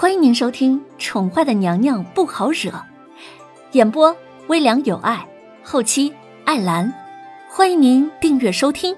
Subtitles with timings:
[0.00, 2.70] 欢迎您收听《宠坏的娘娘不好惹》，
[3.72, 5.28] 演播微凉有爱，
[5.64, 6.14] 后期
[6.44, 6.94] 艾兰。
[7.50, 8.96] 欢迎您订阅收听。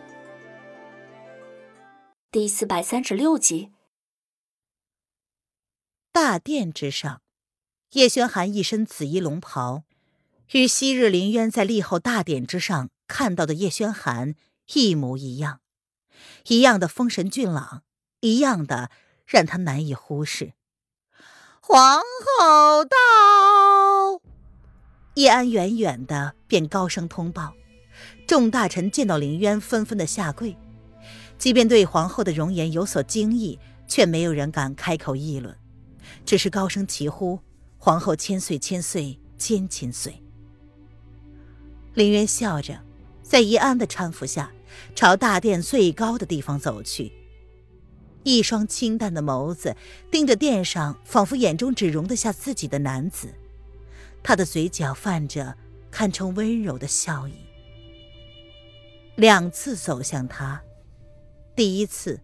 [2.30, 3.71] 第四百三十六集。
[6.12, 7.23] 大殿之上，
[7.93, 9.85] 叶轩寒一身紫衣龙袍，
[10.53, 14.35] 与昔日林渊在立后大典之上看到的叶轩寒
[14.75, 15.61] 一模一样，
[16.48, 17.85] 一样的风神俊朗，
[18.21, 18.91] 一样的
[19.25, 20.53] 让他难以忽视。
[21.72, 24.20] 皇后到，
[25.14, 27.54] 叶安远远的便高声通报。
[28.26, 30.56] 众大臣见到林渊，纷纷的下跪。
[31.38, 35.56] 即便对皇后的容颜有所惊异，却没有人敢开口议论，
[36.27, 37.38] 只是高声齐呼
[37.78, 40.20] ：“皇后千岁千岁千千岁！”
[41.94, 42.80] 林渊笑着，
[43.22, 44.50] 在叶安的搀扶下，
[44.96, 47.12] 朝大殿最高的地方走去。
[48.22, 49.77] 一双清淡的眸子
[50.10, 53.34] 盯着殿上，仿佛眼中只容得下自己的男子。
[54.22, 55.56] 他的嘴角泛着
[55.90, 57.32] 堪称温柔的笑意。
[59.16, 60.62] 两次走向他，
[61.54, 62.20] 第一次，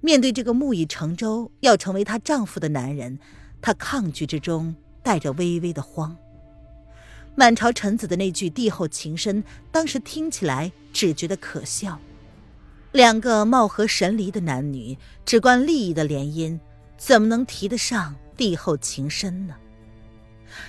[0.00, 3.18] 面对这个木已成舟要成为她丈夫的男人，
[3.60, 6.16] 她抗拒之中带着微微的慌。
[7.34, 12.00] 满朝臣子的那句“帝后情深”，当时听起来只觉得可笑。
[12.92, 16.58] 两个貌合神离的男女，只关利益的联姻，
[16.96, 19.54] 怎么能提得上帝后情深呢？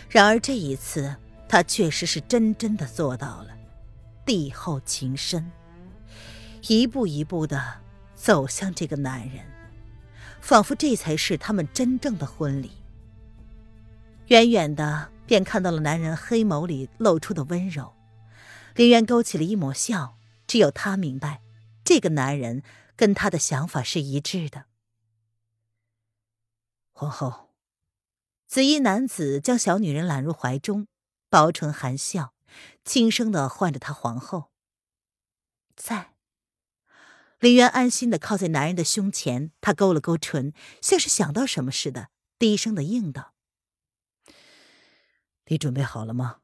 [0.10, 1.16] 然而这一次，
[1.48, 3.50] 他确实是真真的做到了，
[4.26, 5.50] 帝后情深，
[6.68, 7.62] 一步一步的
[8.16, 9.46] 走向这个男人，
[10.42, 12.72] 仿佛这才是他们真正的婚礼。
[14.28, 17.94] 远远的便看到了男人黑眸里露出的温柔，
[18.76, 21.40] 林渊勾起了一抹笑，只有他明白。
[21.90, 22.62] 这个男人
[22.96, 24.66] 跟他的想法是一致的。
[26.92, 27.50] 皇后，
[28.46, 30.86] 紫衣男子将小女人揽入怀中，
[31.32, 32.36] 薄唇含笑，
[32.86, 34.52] 轻声的唤着她皇后。
[35.76, 36.14] 在。
[37.40, 43.34] 林渊安心的靠在男人的胸前，他勾了勾唇，像是想到什么似的，低声的应道
[45.50, 46.42] ：“你准备好了吗？”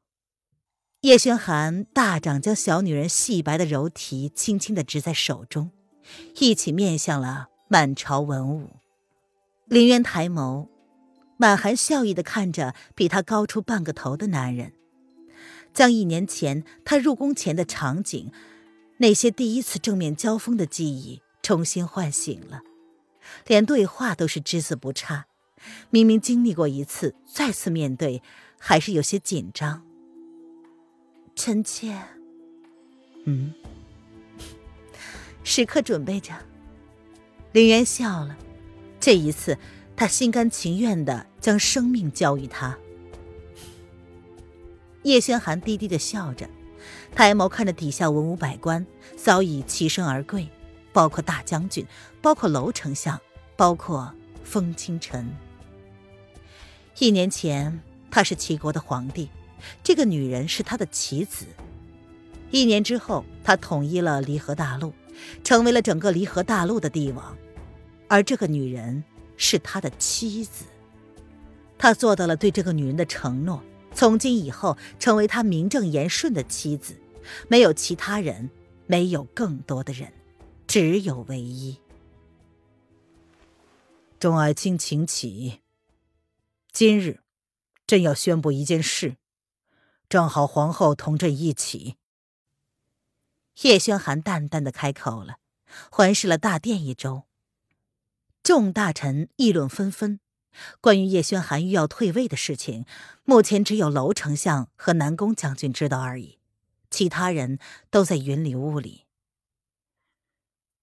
[1.06, 5.70] 叶轩寒大掌将小女人细白的柔体轻轻的执在手中，
[6.40, 8.70] 一起面向了满朝文武。
[9.66, 10.66] 林渊抬眸，
[11.36, 14.72] 满含笑意的看着比他高出半个头的男人，
[15.72, 18.32] 将一年前他入宫前的场景，
[18.96, 22.62] 那些第一次正面交锋的记忆重新唤醒了，
[23.46, 25.26] 连对话都是只字不差。
[25.90, 28.24] 明明经历过一次，再次面对
[28.58, 29.85] 还是有些紧张。
[31.36, 31.94] 臣妾，
[33.26, 33.52] 嗯，
[35.44, 36.32] 时刻准备着。
[37.52, 38.36] 林渊笑了，
[38.98, 39.58] 这一次
[39.94, 42.76] 他心甘情愿的将生命交于他。
[45.02, 46.48] 叶轩寒低低的笑着，
[47.14, 50.48] 抬眸看着底下文武百官，早已齐身而跪，
[50.90, 51.86] 包括大将军，
[52.22, 53.20] 包括楼丞相，
[53.56, 54.10] 包括
[54.42, 55.30] 风清晨。
[56.98, 57.78] 一年前，
[58.10, 59.28] 他是齐国的皇帝。
[59.82, 61.46] 这个女人是他的棋子。
[62.50, 64.92] 一年之后，他统一了离合大陆，
[65.42, 67.36] 成为了整个离合大陆的帝王。
[68.08, 69.02] 而这个女人
[69.36, 70.64] 是他的妻子。
[71.76, 73.62] 他做到了对这个女人的承诺：
[73.92, 76.94] 从今以后，成为他名正言顺的妻子。
[77.48, 78.48] 没有其他人，
[78.86, 80.12] 没有更多的人，
[80.66, 81.76] 只有唯一。
[84.20, 85.60] 众爱卿，请起。
[86.72, 87.18] 今日，
[87.86, 89.16] 朕要宣布一件事。
[90.08, 91.96] 正好皇后同朕一起。
[93.62, 95.38] 叶宣寒淡淡的开口了，
[95.90, 97.24] 环视了大殿一周。
[98.42, 100.20] 众大臣议论纷纷，
[100.80, 102.84] 关于叶宣寒欲要退位的事情，
[103.24, 106.38] 目前只有楼丞相和南宫将军知道而已，
[106.90, 107.58] 其他人
[107.90, 109.06] 都在云里雾里。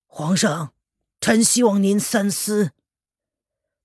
[0.07, 0.73] 皇上，
[1.21, 2.71] 臣希望您三思。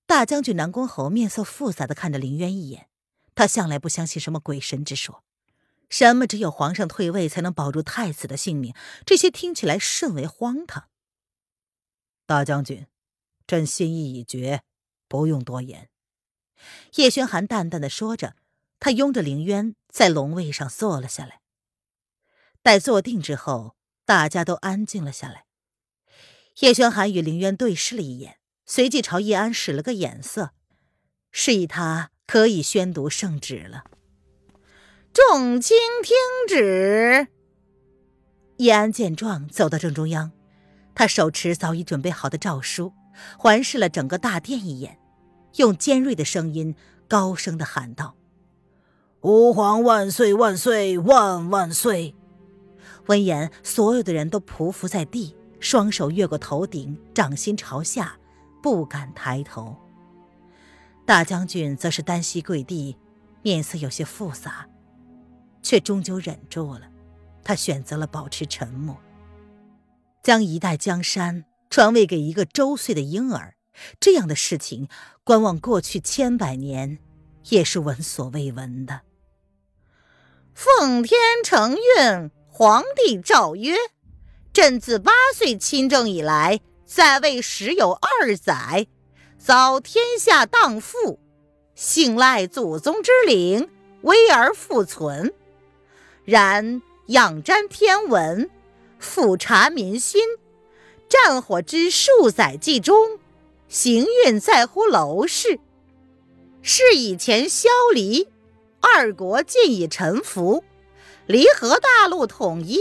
[0.06, 2.88] 大将军南宫侯面色复杂的看着林渊一眼，
[3.34, 5.23] 他向来不相信什么鬼神之说。
[5.88, 8.75] 什么只有皇上退位才能保住太子的性命？
[9.06, 10.88] 这些听起来甚为荒唐。
[12.26, 12.87] 大将军，
[13.46, 14.62] 朕心意已决，
[15.08, 15.88] 不用多言。
[16.96, 18.37] 叶轩寒淡淡的说着，
[18.79, 21.40] 他拥着凌渊在龙位上坐了下来。
[22.62, 25.46] 待坐定之后，大家都安静了下来。
[26.61, 30.52] 叶轩寒与凌渊对视了一眼，随即朝叶安使了个眼色，
[31.31, 33.84] 示意他可以宣读圣旨了。
[35.12, 36.16] 众卿听
[36.49, 37.28] 旨。
[38.58, 40.32] 叶安见状，走到正中央，
[40.94, 42.93] 他手持早已准备好的诏书，
[43.38, 44.99] 环视了整个大殿一眼，
[45.56, 46.75] 用尖锐的声音
[47.06, 48.16] 高声的喊道
[49.22, 52.14] ：“吾皇万岁万岁万万岁！”
[53.06, 58.19] 闻言，所有的人都匍匐在地，双手越过头顶，掌心朝下，
[58.62, 59.76] 不敢抬头。
[61.06, 62.96] 大将军则是单膝跪地，
[63.43, 64.69] 面色有些复杂，
[65.69, 66.81] 却终究忍住了。
[67.44, 68.97] 他选择了保持沉默，
[70.23, 73.55] 将一代江山传位给一个周岁的婴儿，
[74.00, 74.88] 这样的事情，
[75.25, 76.99] 观望过去千百年，
[77.50, 79.03] 也是闻所未闻的。
[80.55, 82.31] 奉天承运。
[82.50, 83.76] 皇帝诏曰
[84.55, 88.87] ：“朕自八岁亲政以来，在位时有二载，
[89.37, 91.20] 遭天下荡妇，
[91.75, 93.69] 幸赖祖宗之灵，
[94.03, 95.32] 危而复存。
[96.29, 98.51] 然仰瞻天文，
[98.99, 100.21] 俯察民心，
[101.09, 103.19] 战火之数载计中，
[103.67, 105.59] 行运在乎楼氏。
[106.61, 108.29] 是以前萧离，
[108.81, 110.63] 二国尽已臣服。”
[111.25, 112.79] 离合大陆统一，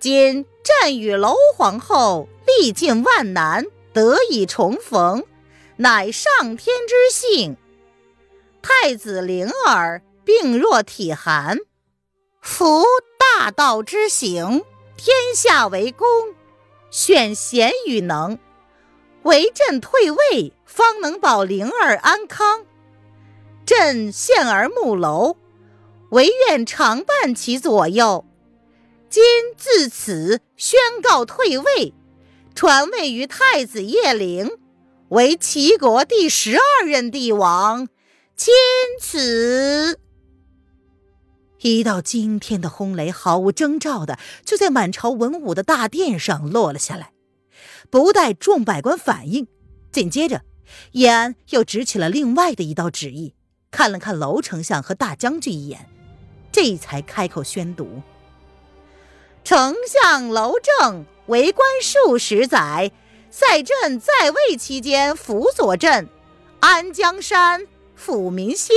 [0.00, 5.24] 今朕与娄皇后历尽万难，得以重逢，
[5.76, 7.56] 乃上天之幸。
[8.60, 11.58] 太子灵儿病弱体寒，
[12.40, 12.84] 夫
[13.18, 14.64] 大道之行，
[14.96, 16.06] 天下为公，
[16.90, 18.38] 选贤与能，
[19.22, 22.64] 唯朕退位，方能保灵儿安康。
[23.66, 25.36] 朕现儿木楼。
[26.10, 28.24] 唯愿常伴其左右。
[29.08, 29.22] 今
[29.56, 31.94] 自此宣告退位，
[32.52, 34.58] 传位于太子叶灵，
[35.10, 37.86] 为齐国第十二任帝王。
[38.34, 38.52] 钦
[39.00, 40.00] 此。
[41.62, 47.12] 一道惊天的轰雷毫无征兆的就在满朝文武的大殿上落了下来，
[47.90, 49.46] 不待众百官反应，
[49.92, 50.42] 紧接着
[50.92, 53.34] 叶安又执起了另外的一道旨意，
[53.70, 55.86] 看了看娄丞相和大将军一眼。
[56.52, 58.02] 这才开口宣读
[59.44, 62.90] ：“丞相娄正为官数十载，
[63.30, 66.08] 在朕在位期间辅佐朕，
[66.58, 67.66] 安江山、
[67.96, 68.74] 抚民心，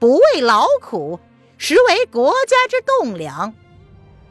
[0.00, 1.20] 不畏劳苦，
[1.58, 3.54] 实为国家之栋梁。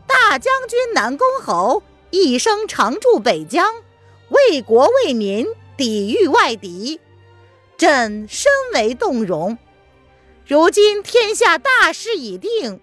[0.08, 1.82] 大将军南宫侯
[2.12, 3.84] 一生常驻北疆，
[4.30, 7.00] 为国为民，抵御外敌，
[7.78, 9.58] 朕深为动容。”
[10.48, 12.80] 如今天下大势已定，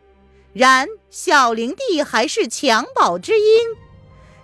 [0.53, 3.77] 然小灵帝还是襁褓之婴，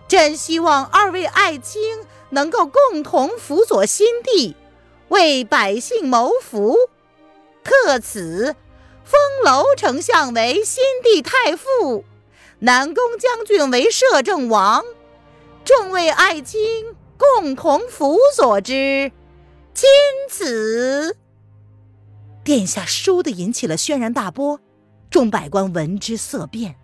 [0.06, 4.54] 朕希望二位爱卿能够共同辅佐新帝，
[5.08, 6.76] 为百姓谋福。
[7.64, 8.54] 特此，
[9.08, 12.04] 封楼丞相为新帝太傅，
[12.58, 14.84] 南宫将军为摄政王，
[15.64, 19.10] 众位爱卿共同辅佐之，
[19.72, 19.88] 钦
[20.28, 21.16] 此。
[22.44, 24.60] 殿下倏地引起了轩然大波，
[25.08, 26.76] 众百官闻之色变。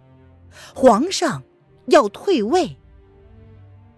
[0.74, 1.42] 皇上
[1.88, 2.78] 要退位。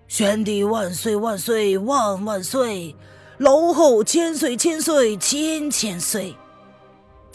[0.08, 2.96] 宣帝万岁万岁万万岁！
[3.38, 6.34] 楼后千岁千岁千千岁！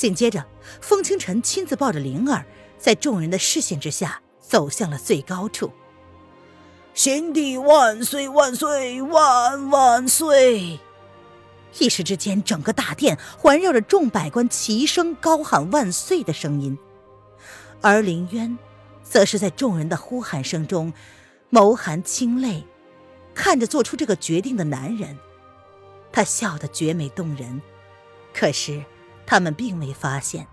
[0.01, 0.43] 紧接着，
[0.81, 2.43] 风清晨亲自抱着灵儿，
[2.79, 5.71] 在众人的视线之下走向了最高处。
[6.95, 10.79] 宣帝万岁万岁万万岁！
[11.77, 16.75] 一时之间，整个大殿环绕着众百官齐声高喊“万岁”的声音，
[17.79, 18.57] 而林渊，
[19.03, 20.91] 则是在众人的呼喊声中，
[21.51, 22.63] 眸含清泪，
[23.35, 25.15] 看着做出这个决定的男人。
[26.11, 27.61] 他笑得绝美动人，
[28.33, 28.83] 可是
[29.31, 30.45] 他们并未发现，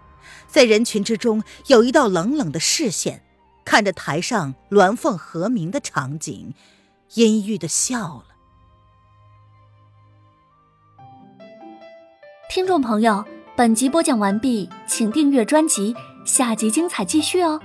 [0.47, 3.25] 在人群之中有一道冷冷的视线，
[3.65, 6.55] 看着台上鸾凤和鸣的场景，
[7.15, 8.27] 阴郁的笑了。
[12.49, 13.25] 听众朋友，
[13.57, 17.61] 本集播讲完毕，请订阅专辑，下集精彩继续哦。